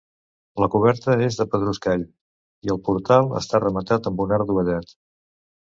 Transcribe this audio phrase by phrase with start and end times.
[0.61, 2.07] La coberta és de pedruscall,
[2.69, 4.99] i el portal està rematat amb un arc dovellat.